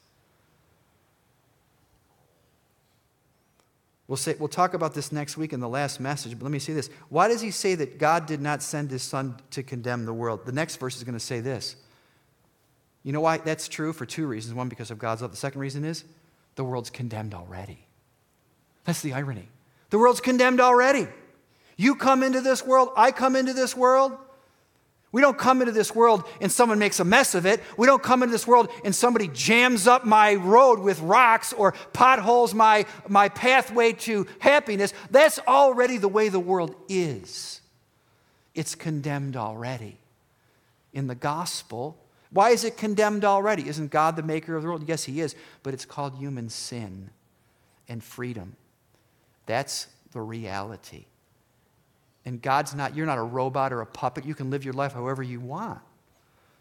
[4.08, 6.60] We'll, say, we'll talk about this next week in the last message, but let me
[6.60, 6.89] say this.
[7.10, 10.45] Why does he say that God did not send his son to condemn the world?
[10.45, 11.76] The next verse is going to say this.
[13.04, 13.91] You know why that's true?
[13.91, 14.54] For two reasons.
[14.54, 15.32] One, because of God's love.
[15.32, 16.06] The second reason is
[16.58, 17.78] the world's condemned already.
[18.84, 19.48] That's the irony.
[19.91, 21.08] The world's condemned already.
[21.78, 24.17] You come into this world, I come into this world.
[25.13, 27.63] We don't come into this world and someone makes a mess of it.
[27.78, 31.74] We don't come into this world and somebody jams up my road with rocks or
[31.93, 34.93] potholes my, my pathway to happiness.
[35.10, 37.62] That's already the way the world is.
[38.54, 39.98] It's condemned already.
[40.91, 41.98] In the gospel,
[42.32, 43.68] why is it condemned already?
[43.68, 44.88] Isn't God the maker of the world?
[44.88, 47.10] Yes, He is, but it's called human sin
[47.88, 48.56] and freedom.
[49.46, 51.06] That's the reality.
[52.26, 54.26] And God's not, you're not a robot or a puppet.
[54.26, 55.80] You can live your life however you want.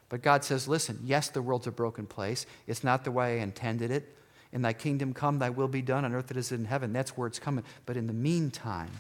[0.09, 2.47] But God says, listen, yes, the world's a broken place.
[2.69, 4.15] It's not the way I intended it.
[4.53, 6.93] In thy kingdom come, thy will be done on earth as it is in heaven.
[6.93, 7.65] That's where it's coming.
[7.85, 8.91] But in the meantime,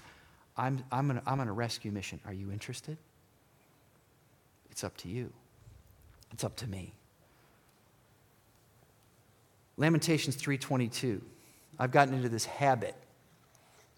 [0.56, 2.18] I'm, I'm, on, I'm on a rescue mission.
[2.26, 2.96] Are you interested?
[4.70, 5.32] It's up to you.
[6.32, 6.92] It's up to me.
[9.76, 11.22] Lamentations 3:22.
[11.78, 12.94] I've gotten into this habit,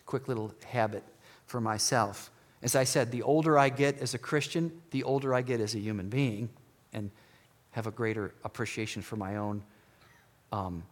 [0.06, 1.04] quick little habit
[1.46, 2.30] for myself.
[2.60, 5.74] As I said, the older I get as a Christian, the older I get as
[5.74, 6.50] a human being.
[6.92, 7.10] and
[7.72, 9.62] have a greater appreciation for my own
[10.52, 10.82] um,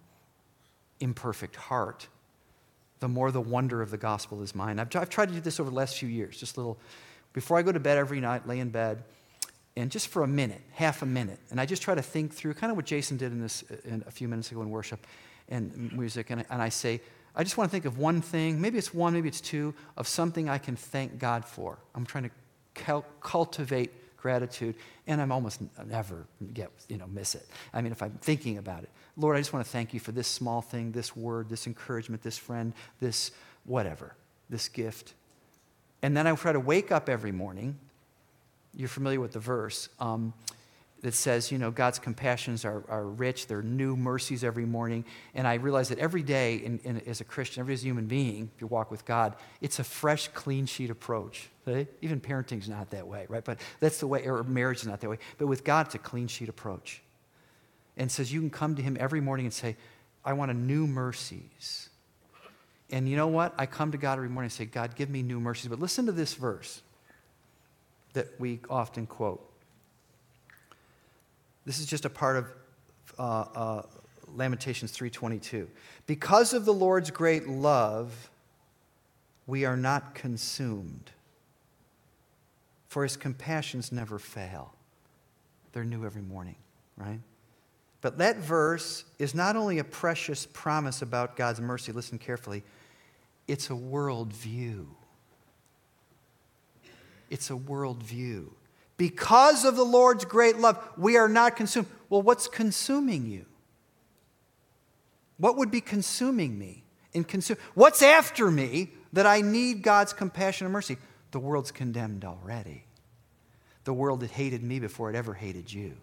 [1.01, 2.07] imperfect heart,
[3.01, 4.79] the more the wonder of the gospel is mine.
[4.79, 6.79] I've, I've tried to do this over the last few years, just little,
[7.33, 9.03] before I go to bed every night, lay in bed,
[9.77, 12.55] and just for a minute, half a minute, and I just try to think through
[12.55, 15.07] kind of what Jason did in this in a few minutes ago in worship
[15.49, 17.01] and music, and I, and I say,
[17.35, 20.09] I just want to think of one thing, maybe it's one, maybe it's two, of
[20.09, 21.79] something I can thank God for.
[21.95, 22.31] I'm trying
[22.75, 24.75] to cultivate gratitude,
[25.07, 27.47] and I'm almost never get, you know, miss it.
[27.75, 30.13] I mean, if I'm thinking about it, Lord, I just want to thank you for
[30.13, 33.31] this small thing, this word, this encouragement, this friend, this
[33.65, 34.17] whatever,
[34.49, 35.15] this gift.
[36.03, 37.79] And then I try to wake up every morning.
[38.77, 39.89] You're familiar with the verse.
[39.99, 40.35] Um,
[41.03, 45.05] that says, you know, God's compassions are, are rich, they're new mercies every morning.
[45.35, 48.07] And I realize that every day in, in, as a Christian, every as a human
[48.07, 51.49] being, if you walk with God, it's a fresh, clean sheet approach.
[52.01, 53.45] Even parenting's not that way, right?
[53.45, 55.19] But that's the way, or marriage is not that way.
[55.39, 57.03] But with God, it's a clean sheet approach.
[57.97, 59.77] And says you can come to Him every morning and say,
[60.25, 61.89] I want a new mercies.
[62.91, 63.55] And you know what?
[63.59, 65.69] I come to God every morning and say, God, give me new mercies.
[65.69, 66.83] But listen to this verse
[68.17, 69.47] that we often quote.
[71.67, 72.47] This is just a part of
[73.19, 73.83] uh, uh,
[74.35, 75.69] Lamentations 3:22.
[76.07, 78.31] Because of the Lord's great love,
[79.47, 81.11] we are not consumed.
[82.89, 84.73] For his compassions never fail.
[85.73, 86.57] They're new every morning,
[86.97, 87.21] right?
[88.01, 92.63] But that verse is not only a precious promise about God's mercy, listen carefully,
[93.47, 94.87] it's a worldview.
[97.31, 98.51] It's a worldview.
[98.97, 101.87] Because of the Lord's great love, we are not consumed.
[102.09, 103.45] Well, what's consuming you?
[105.39, 106.85] What would be consuming me?
[107.13, 110.97] In consume, what's after me that I need God's compassion and mercy?
[111.31, 112.85] The world's condemned already.
[113.85, 115.97] The world that hated me before it ever hated you.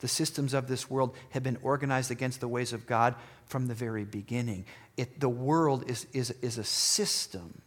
[0.00, 3.14] The systems of this world have been organized against the ways of God
[3.46, 4.64] from the very beginning.
[4.96, 7.62] It, the world is, is, is a system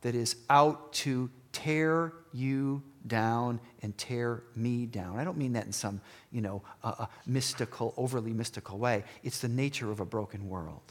[0.00, 5.18] that is out to tear you down and tear me down.
[5.18, 9.04] I don't mean that in some, you know, uh, uh, mystical, overly mystical way.
[9.22, 10.82] It's the nature of a broken world.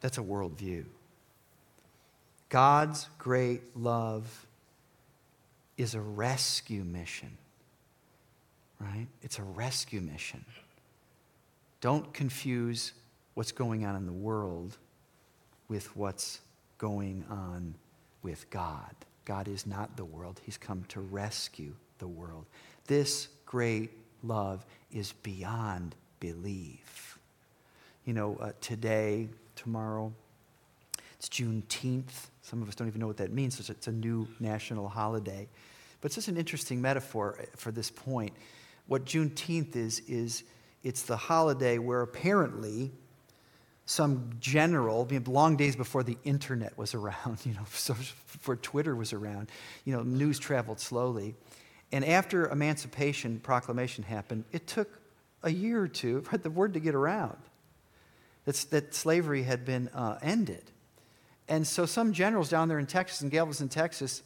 [0.00, 0.84] That's a worldview.
[2.50, 4.46] God's great love
[5.76, 7.36] is a rescue mission,
[8.78, 9.08] right?
[9.22, 10.44] It's a rescue mission.
[11.80, 12.92] Don't confuse
[13.34, 14.76] what's going on in the world
[15.68, 16.40] with what's
[16.78, 17.74] going on
[18.24, 18.94] with God.
[19.24, 22.46] God is not the world, He's come to rescue the world.
[22.86, 23.90] This great
[24.24, 27.18] love is beyond belief.
[28.04, 30.12] You know, uh, today, tomorrow,
[31.16, 32.28] it's Juneteenth.
[32.42, 33.64] Some of us don't even know what that means.
[33.64, 35.48] So it's a new national holiday.
[36.00, 38.34] But it's just an interesting metaphor uh, for this point.
[38.86, 40.44] What Juneteenth is, is
[40.82, 42.92] it's the holiday where apparently
[43.86, 49.50] some general, long days before the internet was around, you know, before Twitter was around,
[49.84, 51.34] you know, news traveled slowly.
[51.92, 55.00] And after Emancipation Proclamation happened, it took
[55.42, 57.36] a year or two for the word to get around
[58.46, 60.70] that, that slavery had been uh, ended.
[61.46, 64.22] And so some generals down there in Texas, in Galveston, Texas,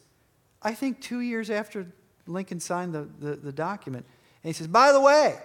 [0.61, 1.85] I think two years after
[2.27, 4.05] Lincoln signed the, the, the document,
[4.43, 5.37] and he says, by the way,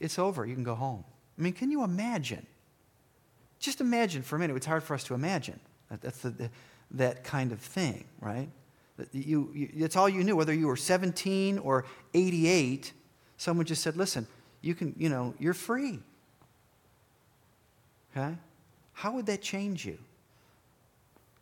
[0.00, 0.44] it's over.
[0.44, 1.04] You can go home.
[1.38, 2.46] I mean, can you imagine?
[3.58, 4.56] Just imagine for a minute.
[4.56, 5.58] It's hard for us to imagine.
[5.90, 6.50] That, that's the, the,
[6.92, 8.48] that kind of thing, right?
[8.96, 10.36] That you, you, that's all you knew.
[10.36, 12.92] Whether you were 17 or 88,
[13.36, 14.26] someone just said, listen,
[14.60, 16.00] you can, you know, you're free.
[18.16, 18.34] Okay?
[18.92, 19.98] How would that change you?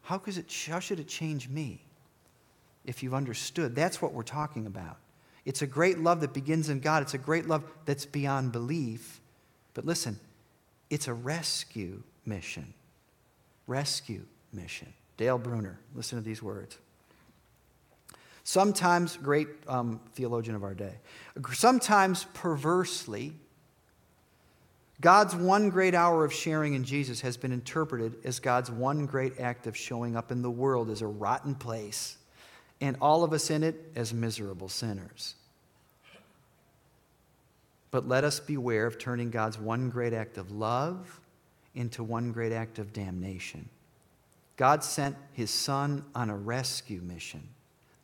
[0.02, 1.83] How, could it, how should it change me
[2.85, 3.74] if you've understood?
[3.74, 4.98] That's what we're talking about.
[5.44, 7.02] It's a great love that begins in God.
[7.02, 9.20] It's a great love that's beyond belief.
[9.74, 10.18] But listen,
[10.90, 12.72] it's a rescue mission.
[13.66, 14.92] Rescue mission.
[15.16, 16.79] Dale Bruner, listen to these words.
[18.44, 20.95] Sometimes, great um, theologian of our day,
[21.53, 23.32] sometimes perversely,
[25.01, 29.41] God's one great hour of sharing in Jesus has been interpreted as God's one great
[29.41, 32.16] act of showing up in the world as a rotten place,
[32.80, 35.34] and all of us in it as miserable sinners.
[37.97, 41.18] But let us beware of turning God's one great act of love
[41.74, 43.70] into one great act of damnation.
[44.59, 47.49] God sent his son on a rescue mission.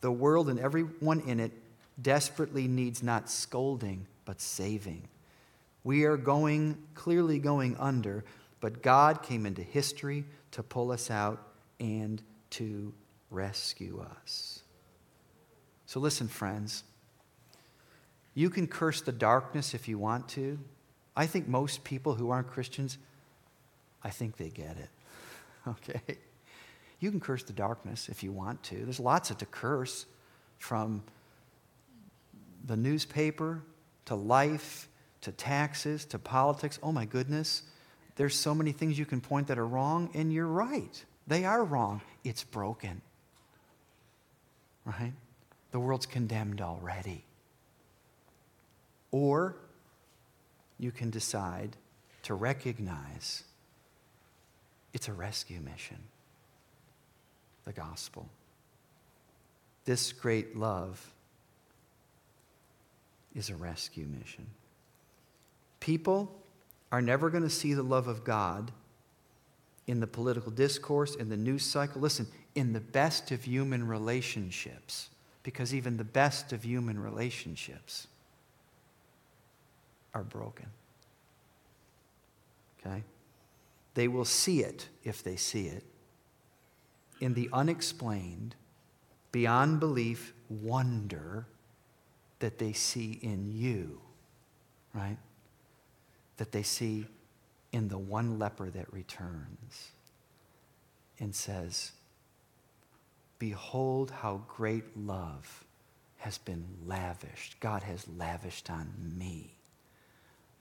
[0.00, 1.52] The world and everyone in it
[2.00, 5.08] desperately needs not scolding, but saving.
[5.84, 8.24] We are going, clearly going under,
[8.60, 11.48] but God came into history to pull us out
[11.80, 12.22] and
[12.52, 12.94] to
[13.30, 14.62] rescue us.
[15.84, 16.82] So listen, friends.
[18.34, 20.58] You can curse the darkness if you want to.
[21.14, 22.98] I think most people who aren't Christians,
[24.02, 24.90] I think they get it.
[25.64, 26.18] Okay?
[26.98, 28.76] You can curse the darkness if you want to.
[28.76, 30.06] There's lots of to curse
[30.58, 31.04] from
[32.64, 33.62] the newspaper
[34.06, 34.88] to life
[35.22, 36.78] to taxes to politics.
[36.82, 37.62] Oh my goodness.
[38.16, 41.04] There's so many things you can point that are wrong, and you're right.
[41.26, 42.02] They are wrong.
[42.24, 43.00] It's broken.
[44.84, 45.14] Right?
[45.70, 47.24] The world's condemned already.
[49.12, 49.54] Or
[50.78, 51.76] you can decide
[52.24, 53.44] to recognize
[54.92, 55.98] it's a rescue mission
[57.64, 58.28] the gospel.
[59.84, 61.12] This great love
[63.34, 64.46] is a rescue mission.
[65.78, 66.36] People
[66.90, 68.72] are never going to see the love of God
[69.86, 72.00] in the political discourse, in the news cycle.
[72.00, 75.08] Listen, in the best of human relationships,
[75.42, 78.06] because even the best of human relationships
[80.14, 80.66] are broken.
[82.80, 83.02] Okay?
[83.94, 85.84] They will see it if they see it
[87.22, 88.56] in the unexplained,
[89.30, 91.46] beyond belief wonder
[92.40, 94.00] that they see in you,
[94.92, 95.18] right?
[96.38, 97.06] That they see
[97.70, 99.92] in the one leper that returns
[101.20, 101.92] and says,
[103.38, 105.64] Behold how great love
[106.18, 107.60] has been lavished.
[107.60, 109.54] God has lavished on me.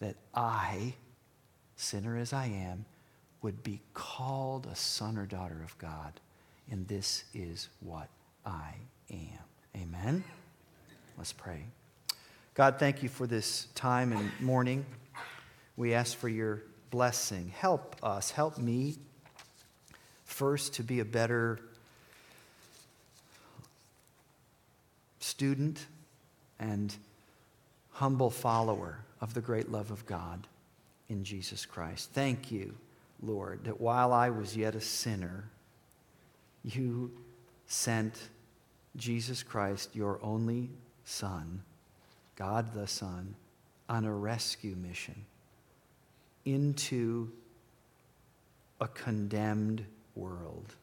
[0.01, 0.95] That I,
[1.77, 2.85] sinner as I am,
[3.41, 6.19] would be called a son or daughter of God.
[6.69, 8.09] And this is what
[8.45, 8.73] I
[9.09, 9.39] am.
[9.75, 10.23] Amen?
[11.17, 11.63] Let's pray.
[12.53, 14.85] God, thank you for this time and morning.
[15.77, 17.51] We ask for your blessing.
[17.55, 18.97] Help us, help me
[20.25, 21.59] first to be a better
[25.19, 25.85] student
[26.59, 26.93] and
[27.91, 30.47] humble follower of the great love of God
[31.07, 32.09] in Jesus Christ.
[32.11, 32.73] Thank you,
[33.21, 35.45] Lord, that while I was yet a sinner,
[36.63, 37.11] you
[37.67, 38.29] sent
[38.95, 40.69] Jesus Christ, your only
[41.05, 41.61] Son,
[42.35, 43.35] God the Son,
[43.87, 45.25] on a rescue mission
[46.45, 47.31] into
[48.79, 50.75] a condemned world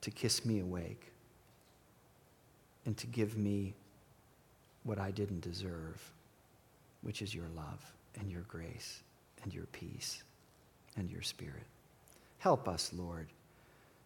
[0.00, 1.12] to kiss me awake
[2.84, 3.74] and to give me
[4.84, 6.00] what I didn't deserve,
[7.02, 9.02] which is your love and your grace
[9.42, 10.22] and your peace
[10.96, 11.66] and your spirit.
[12.38, 13.28] Help us, Lord,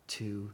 [0.09, 0.51] to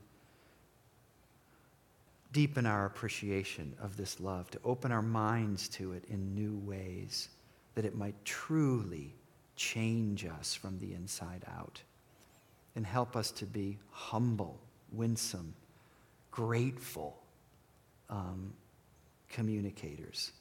[2.32, 7.28] deepen our appreciation of this love, to open our minds to it in new ways,
[7.74, 9.14] that it might truly
[9.56, 11.80] change us from the inside out.
[12.76, 14.60] And help us to be humble,
[14.92, 15.54] winsome,
[16.30, 17.16] grateful
[18.08, 18.52] um,
[19.28, 20.32] communicators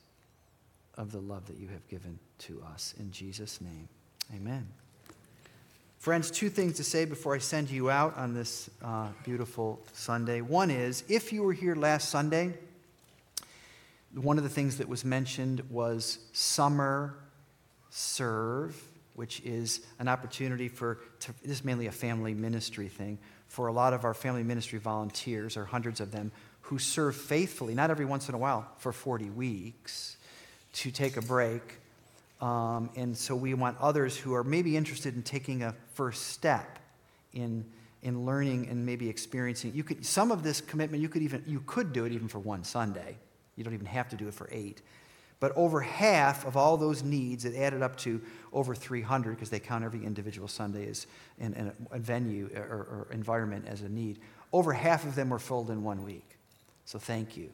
[0.96, 2.94] of the love that you have given to us.
[3.00, 3.88] In Jesus' name,
[4.36, 4.68] amen.
[6.00, 10.42] Friends, two things to say before I send you out on this uh, beautiful Sunday.
[10.42, 12.54] One is, if you were here last Sunday,
[14.14, 17.16] one of the things that was mentioned was summer
[17.90, 18.82] serve,
[19.16, 23.18] which is an opportunity for, to, this is mainly a family ministry thing,
[23.48, 26.32] for a lot of our family ministry volunteers, or hundreds of them,
[26.68, 30.18] who serve faithfully, not every once in a while, for 40 weeks,
[30.74, 31.80] to take a break
[32.42, 36.80] um, and so we want others who are maybe interested in taking a first step
[37.34, 37.66] in,
[38.04, 39.74] in learning and maybe experiencing.
[39.74, 42.40] You could, some of this commitment, you could, even, you could do it even for
[42.40, 43.18] one Sunday.
[43.56, 44.82] You don't even have to do it for eight.
[45.40, 48.22] But over half of all those needs, it added up to
[48.54, 51.08] over 300 because they count every individual Sunday as
[51.40, 54.20] in, in a venue or, or environment as a need.
[54.54, 56.37] Over half of them were filled in one week.
[56.88, 57.50] So thank you.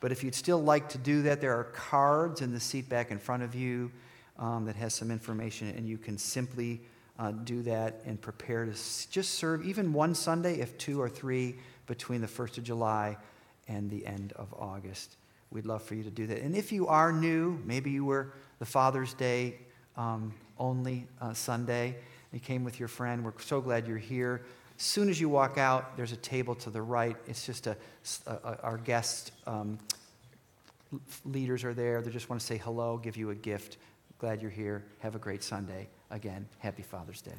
[0.00, 3.10] But if you'd still like to do that, there are cards in the seat back
[3.10, 3.92] in front of you
[4.38, 6.80] um, that has some information, and you can simply
[7.18, 11.56] uh, do that and prepare to just serve even one Sunday, if two or three,
[11.86, 13.18] between the 1st of July
[13.68, 15.16] and the end of August.
[15.50, 16.38] We'd love for you to do that.
[16.38, 19.56] And if you are new, maybe you were the Father's Day
[19.98, 21.96] um, only uh, Sunday,
[22.32, 24.40] you came with your friend, we're so glad you're here.
[24.82, 27.16] Soon as you walk out, there's a table to the right.
[27.28, 27.76] It's just a,
[28.26, 29.78] a our guest um,
[31.24, 32.02] leaders are there.
[32.02, 33.76] They just want to say hello, give you a gift.
[34.18, 34.82] Glad you're here.
[34.98, 35.86] Have a great Sunday.
[36.10, 37.30] Again, happy Father's Day.